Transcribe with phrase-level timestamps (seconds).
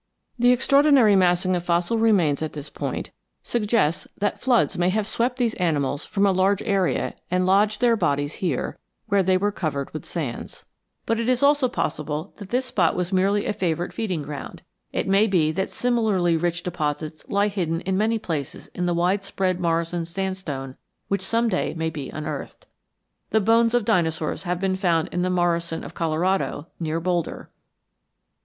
[0.39, 3.11] The extraordinary massing of fossil remains at this point
[3.43, 7.95] suggests that floods may have swept these animals from a large area and lodged their
[7.95, 8.79] bodies here,
[9.09, 10.65] where they were covered with sands.
[11.05, 14.63] But it also is possible that this spot was merely a favorite feeding ground.
[14.91, 19.23] It may be that similarly rich deposits lie hidden in many places in the wide
[19.23, 20.77] spread Morrison sandstone
[21.09, 22.65] which some day may be unearthed.
[23.29, 27.51] The bones of dinosaurs have been found in the Morrison of Colorado near Boulder.